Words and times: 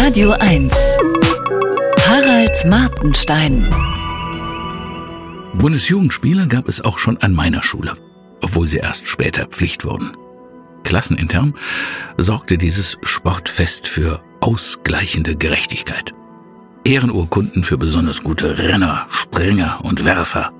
Radio 0.00 0.30
1. 0.30 0.72
Harald 2.06 2.64
Martenstein. 2.66 3.68
Bundesjugendspiele 5.54 6.46
gab 6.46 6.68
es 6.68 6.80
auch 6.80 6.98
schon 6.98 7.16
an 7.18 7.34
meiner 7.34 7.64
Schule, 7.64 7.94
obwohl 8.40 8.68
sie 8.68 8.78
erst 8.78 9.08
später 9.08 9.46
Pflicht 9.46 9.84
wurden. 9.84 10.16
Klassenintern 10.84 11.54
sorgte 12.16 12.58
dieses 12.58 12.96
Sportfest 13.02 13.88
für 13.88 14.22
ausgleichende 14.40 15.34
Gerechtigkeit. 15.34 16.14
Ehrenurkunden 16.84 17.64
für 17.64 17.76
besonders 17.76 18.22
gute 18.22 18.56
Renner, 18.56 19.08
Springer 19.10 19.80
und 19.82 20.04
Werfer 20.04 20.52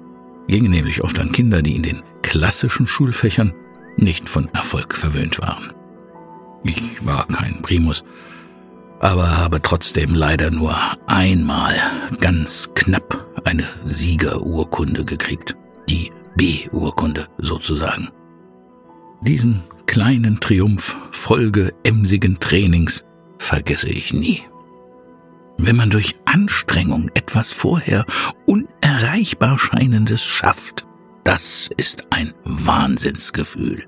gingen 0.48 0.72
nämlich 0.72 1.04
oft 1.04 1.16
an 1.20 1.30
Kinder, 1.30 1.62
die 1.62 1.76
in 1.76 1.84
den 1.84 2.02
klassischen 2.22 2.88
Schulfächern 2.88 3.54
nicht 3.96 4.28
von 4.28 4.48
Erfolg 4.52 4.96
verwöhnt 4.96 5.38
waren. 5.38 5.72
Ich 6.64 7.06
war 7.06 7.24
kein 7.28 7.62
Primus, 7.62 8.02
aber 9.00 9.36
habe 9.36 9.62
trotzdem 9.62 10.14
leider 10.14 10.50
nur 10.50 10.76
einmal 11.06 11.76
ganz 12.20 12.70
knapp 12.74 13.26
eine 13.44 13.64
Siegerurkunde 13.84 15.04
gekriegt, 15.04 15.56
die 15.88 16.12
B-Urkunde 16.36 17.28
sozusagen. 17.38 18.10
Diesen 19.20 19.62
kleinen 19.86 20.40
Triumph 20.40 20.96
Folge 21.10 21.72
emsigen 21.82 22.38
Trainings 22.40 23.04
vergesse 23.38 23.88
ich 23.88 24.12
nie. 24.12 24.42
Wenn 25.58 25.76
man 25.76 25.90
durch 25.90 26.14
Anstrengung 26.24 27.10
etwas 27.14 27.52
vorher 27.52 28.04
unerreichbar 28.46 29.58
Scheinendes 29.58 30.24
schafft, 30.24 30.86
das 31.24 31.68
ist 31.76 32.06
ein 32.10 32.32
Wahnsinnsgefühl. 32.44 33.86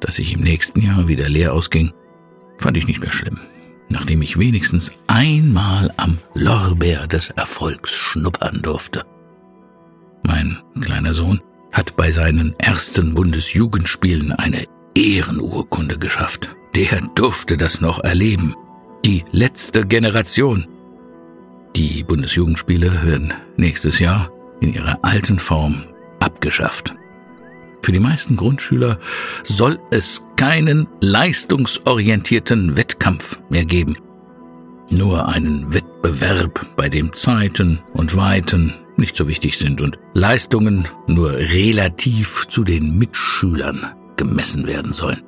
Dass 0.00 0.18
ich 0.18 0.34
im 0.34 0.42
nächsten 0.42 0.80
Jahr 0.80 1.08
wieder 1.08 1.28
leer 1.28 1.54
ausging, 1.54 1.92
fand 2.58 2.76
ich 2.76 2.86
nicht 2.86 3.00
mehr 3.00 3.12
schlimm, 3.12 3.40
nachdem 3.90 4.22
ich 4.22 4.38
wenigstens 4.38 4.92
einmal 5.06 5.92
am 5.96 6.18
Lorbeer 6.34 7.06
des 7.06 7.30
Erfolgs 7.30 7.94
schnuppern 7.94 8.62
durfte. 8.62 9.04
Mein 10.22 10.58
kleiner 10.80 11.12
Sohn 11.12 11.40
hat 11.72 11.96
bei 11.96 12.10
seinen 12.10 12.58
ersten 12.58 13.14
Bundesjugendspielen 13.14 14.32
eine 14.32 14.64
Ehrenurkunde 14.94 15.98
geschafft. 15.98 16.50
Der 16.74 17.00
durfte 17.14 17.56
das 17.56 17.80
noch 17.80 17.98
erleben. 18.00 18.54
Die 19.04 19.24
letzte 19.32 19.86
Generation. 19.86 20.66
Die 21.76 22.02
Bundesjugendspiele 22.02 23.02
werden 23.04 23.32
nächstes 23.56 23.98
Jahr 23.98 24.30
in 24.60 24.74
ihrer 24.74 24.98
alten 25.02 25.38
Form 25.38 25.84
abgeschafft. 26.20 26.94
Für 27.82 27.92
die 27.92 28.00
meisten 28.00 28.36
Grundschüler 28.36 28.98
soll 29.42 29.78
es 29.90 30.22
keinen 30.36 30.86
leistungsorientierten 31.00 32.76
Wettkampf 32.76 33.40
mehr 33.48 33.64
geben. 33.64 33.96
Nur 34.90 35.28
einen 35.28 35.72
Wettbewerb, 35.72 36.66
bei 36.76 36.88
dem 36.88 37.12
Zeiten 37.14 37.80
und 37.92 38.16
Weiten 38.16 38.74
nicht 38.96 39.16
so 39.16 39.28
wichtig 39.28 39.58
sind 39.58 39.80
und 39.80 39.98
Leistungen 40.14 40.86
nur 41.06 41.32
relativ 41.32 42.46
zu 42.48 42.64
den 42.64 42.98
Mitschülern 42.98 43.94
gemessen 44.16 44.66
werden 44.66 44.92
sollen. 44.92 45.22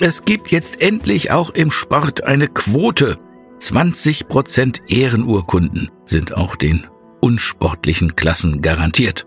Es 0.00 0.24
gibt 0.24 0.50
jetzt 0.50 0.80
endlich 0.80 1.30
auch 1.30 1.50
im 1.50 1.70
Sport 1.70 2.24
eine 2.24 2.48
Quote. 2.48 3.18
20 3.60 4.26
Prozent 4.26 4.82
Ehrenurkunden 4.88 5.90
sind 6.06 6.36
auch 6.36 6.56
den 6.56 6.86
unsportlichen 7.20 8.16
Klassen 8.16 8.60
garantiert. 8.62 9.26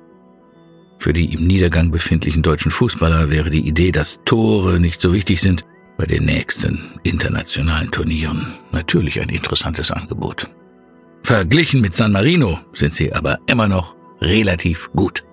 Für 0.97 1.13
die 1.13 1.33
im 1.33 1.45
Niedergang 1.45 1.91
befindlichen 1.91 2.41
deutschen 2.41 2.71
Fußballer 2.71 3.29
wäre 3.29 3.49
die 3.49 3.67
Idee, 3.67 3.91
dass 3.91 4.19
Tore 4.25 4.79
nicht 4.79 5.01
so 5.01 5.13
wichtig 5.13 5.41
sind, 5.41 5.65
bei 5.97 6.05
den 6.05 6.25
nächsten 6.25 6.99
internationalen 7.03 7.91
Turnieren 7.91 8.53
natürlich 8.71 9.21
ein 9.21 9.29
interessantes 9.29 9.91
Angebot. 9.91 10.49
Verglichen 11.23 11.81
mit 11.81 11.95
San 11.95 12.11
Marino 12.11 12.59
sind 12.73 12.93
sie 12.93 13.13
aber 13.13 13.39
immer 13.47 13.67
noch 13.67 13.95
relativ 14.21 14.89
gut. 14.95 15.23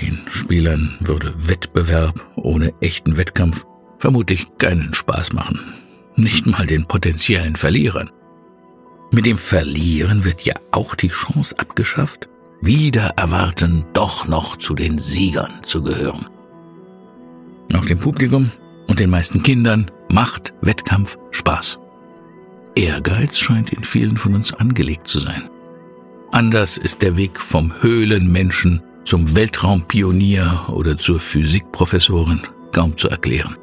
Den 0.00 0.20
Spielern 0.30 0.96
würde 1.00 1.34
Wettbewerb 1.36 2.20
ohne 2.36 2.72
echten 2.80 3.16
Wettkampf 3.16 3.64
vermutlich 3.98 4.46
keinen 4.58 4.94
Spaß 4.94 5.32
machen. 5.32 5.60
Nicht 6.16 6.46
mal 6.46 6.66
den 6.66 6.86
potenziellen 6.86 7.56
Verlierern. 7.56 8.10
Mit 9.10 9.26
dem 9.26 9.38
Verlieren 9.38 10.24
wird 10.24 10.42
ja 10.42 10.54
auch 10.70 10.94
die 10.94 11.08
Chance 11.08 11.58
abgeschafft, 11.58 12.28
wieder 12.60 13.14
erwarten, 13.16 13.84
doch 13.92 14.28
noch 14.28 14.56
zu 14.56 14.74
den 14.74 14.98
Siegern 14.98 15.50
zu 15.62 15.82
gehören. 15.82 16.26
Auch 17.74 17.84
dem 17.84 17.98
Publikum 17.98 18.50
und 18.88 19.00
den 19.00 19.10
meisten 19.10 19.42
Kindern 19.42 19.90
macht 20.10 20.52
Wettkampf 20.60 21.16
Spaß. 21.30 21.78
Ehrgeiz 22.74 23.38
scheint 23.38 23.72
in 23.72 23.84
vielen 23.84 24.16
von 24.16 24.34
uns 24.34 24.52
angelegt 24.52 25.08
zu 25.08 25.20
sein. 25.20 25.48
Anders 26.32 26.78
ist 26.78 27.02
der 27.02 27.16
Weg 27.16 27.38
vom 27.38 27.72
Höhlenmenschen 27.80 28.82
zum 29.04 29.34
Weltraumpionier 29.34 30.66
oder 30.68 30.96
zur 30.96 31.18
Physikprofessorin 31.18 32.42
kaum 32.72 32.96
zu 32.96 33.08
erklären. 33.08 33.56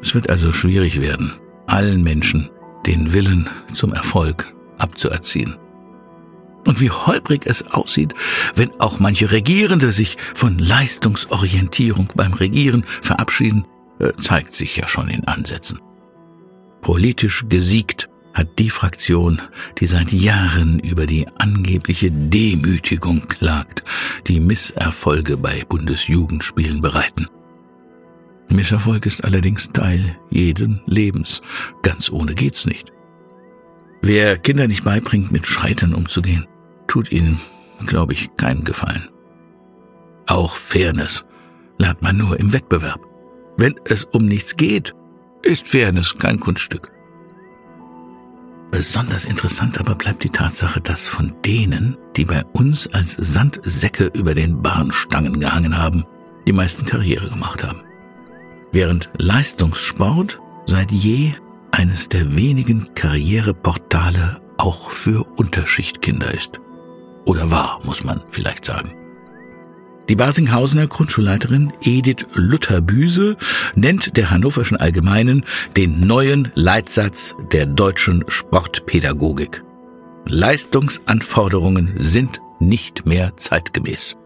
Es 0.00 0.14
wird 0.14 0.30
also 0.30 0.52
schwierig 0.52 1.00
werden, 1.00 1.34
allen 1.66 2.02
Menschen 2.02 2.48
den 2.86 3.12
Willen 3.12 3.48
zum 3.74 3.92
Erfolg 3.92 4.54
abzuerziehen. 4.78 5.56
Und 6.66 6.80
wie 6.80 6.90
holprig 6.90 7.46
es 7.46 7.70
aussieht, 7.70 8.14
wenn 8.54 8.72
auch 8.80 8.98
manche 8.98 9.30
Regierende 9.30 9.92
sich 9.92 10.16
von 10.34 10.58
Leistungsorientierung 10.58 12.08
beim 12.14 12.34
Regieren 12.34 12.84
verabschieden, 13.02 13.64
äh, 13.98 14.12
zeigt 14.20 14.54
sich 14.54 14.76
ja 14.76 14.88
schon 14.88 15.08
in 15.08 15.24
Ansätzen. 15.24 15.80
Politisch 16.82 17.44
gesiegt 17.48 18.08
hat 18.34 18.58
die 18.58 18.68
Fraktion, 18.68 19.40
die 19.78 19.86
seit 19.86 20.12
Jahren 20.12 20.78
über 20.80 21.06
die 21.06 21.26
angebliche 21.38 22.10
Demütigung 22.10 23.28
klagt, 23.28 23.82
die 24.26 24.40
Misserfolge 24.40 25.38
bei 25.38 25.64
Bundesjugendspielen 25.66 26.82
bereiten. 26.82 27.28
Misserfolg 28.50 29.06
ist 29.06 29.24
allerdings 29.24 29.70
Teil 29.72 30.16
jeden 30.30 30.82
Lebens. 30.86 31.40
Ganz 31.82 32.10
ohne 32.10 32.34
geht's 32.34 32.66
nicht. 32.66 32.92
Wer 34.02 34.36
Kinder 34.38 34.68
nicht 34.68 34.84
beibringt, 34.84 35.32
mit 35.32 35.46
Scheitern 35.46 35.94
umzugehen, 35.94 36.46
tut 36.86 37.10
ihnen, 37.12 37.40
glaube 37.86 38.12
ich, 38.12 38.34
keinen 38.36 38.64
Gefallen. 38.64 39.08
Auch 40.26 40.56
Fairness 40.56 41.24
lernt 41.78 42.02
man 42.02 42.16
nur 42.16 42.38
im 42.38 42.52
Wettbewerb. 42.52 43.00
Wenn 43.56 43.74
es 43.84 44.04
um 44.04 44.26
nichts 44.26 44.56
geht, 44.56 44.94
ist 45.42 45.68
Fairness 45.68 46.16
kein 46.18 46.40
Kunststück. 46.40 46.90
Besonders 48.70 49.24
interessant 49.24 49.78
aber 49.78 49.94
bleibt 49.94 50.24
die 50.24 50.30
Tatsache, 50.30 50.80
dass 50.80 51.06
von 51.06 51.34
denen, 51.44 51.96
die 52.16 52.24
bei 52.24 52.44
uns 52.52 52.88
als 52.92 53.14
Sandsäcke 53.14 54.10
über 54.12 54.34
den 54.34 54.60
Bahnstangen 54.60 55.40
gehangen 55.40 55.78
haben, 55.78 56.04
die 56.46 56.52
meisten 56.52 56.84
Karriere 56.84 57.28
gemacht 57.28 57.64
haben 57.64 57.86
während 58.76 59.08
Leistungssport 59.16 60.38
seit 60.66 60.92
je 60.92 61.32
eines 61.70 62.10
der 62.10 62.36
wenigen 62.36 62.92
Karriereportale 62.94 64.42
auch 64.58 64.90
für 64.90 65.24
Unterschichtkinder 65.38 66.32
ist. 66.34 66.60
Oder 67.26 67.50
war, 67.50 67.80
muss 67.84 68.04
man 68.04 68.22
vielleicht 68.30 68.64
sagen. 68.64 68.94
Die 70.08 70.14
Basinghausener 70.14 70.86
Grundschulleiterin 70.86 71.72
Edith 71.82 72.26
Lutherbüse 72.34 73.36
nennt 73.74 74.16
der 74.16 74.30
Hannoverschen 74.30 74.76
Allgemeinen 74.76 75.44
den 75.76 76.06
neuen 76.06 76.52
Leitsatz 76.54 77.34
der 77.52 77.66
deutschen 77.66 78.24
Sportpädagogik. 78.28 79.64
Leistungsanforderungen 80.28 81.94
sind 81.98 82.40
nicht 82.60 83.04
mehr 83.04 83.36
zeitgemäß. 83.36 84.16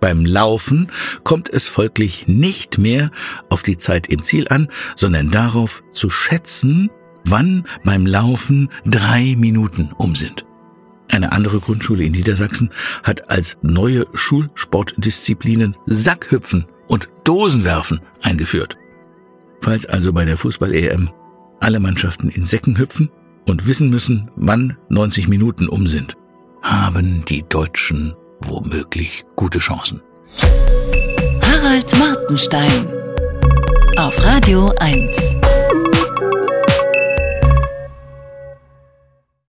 Beim 0.00 0.24
Laufen 0.24 0.90
kommt 1.24 1.50
es 1.50 1.68
folglich 1.68 2.26
nicht 2.26 2.78
mehr 2.78 3.10
auf 3.50 3.62
die 3.62 3.76
Zeit 3.76 4.06
im 4.06 4.22
Ziel 4.22 4.46
an, 4.48 4.68
sondern 4.96 5.30
darauf 5.30 5.82
zu 5.92 6.08
schätzen, 6.08 6.90
wann 7.24 7.66
beim 7.84 8.06
Laufen 8.06 8.70
drei 8.86 9.34
Minuten 9.36 9.90
um 9.98 10.14
sind. 10.14 10.47
Eine 11.08 11.32
andere 11.32 11.58
Grundschule 11.60 12.04
in 12.04 12.12
Niedersachsen 12.12 12.70
hat 13.02 13.30
als 13.30 13.56
neue 13.62 14.06
Schulsportdisziplinen 14.14 15.76
Sackhüpfen 15.86 16.66
und 16.86 17.08
Dosenwerfen 17.24 18.00
eingeführt. 18.22 18.76
Falls 19.60 19.86
also 19.86 20.12
bei 20.12 20.24
der 20.24 20.36
Fußball-EM 20.36 21.10
alle 21.60 21.80
Mannschaften 21.80 22.28
in 22.28 22.44
Säcken 22.44 22.78
hüpfen 22.78 23.10
und 23.46 23.66
wissen 23.66 23.90
müssen, 23.90 24.30
wann 24.36 24.76
90 24.88 25.28
Minuten 25.28 25.68
um 25.68 25.86
sind, 25.86 26.16
haben 26.62 27.24
die 27.26 27.44
Deutschen 27.48 28.14
womöglich 28.40 29.24
gute 29.36 29.58
Chancen. 29.58 30.02
Harald 31.42 31.98
Martenstein 31.98 32.86
auf 33.96 34.24
Radio 34.24 34.72
1. 34.78 35.37